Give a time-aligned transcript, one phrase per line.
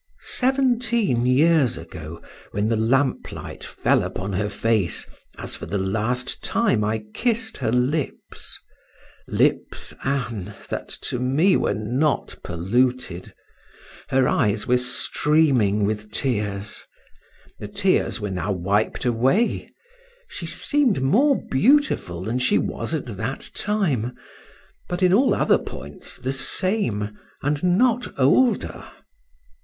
[0.21, 5.05] Seventeen years ago, when the lamplight fell upon her face,
[5.37, 8.59] as for the last time I kissed her lips
[9.27, 13.35] (lips, Ann, that to me were not polluted),
[14.09, 16.83] her eyes were streaming with tears:
[17.59, 19.71] the tears were now wiped away;
[20.27, 24.15] she seemed more beautiful than she was at that time,
[24.89, 28.87] but in all other points the same, and not older.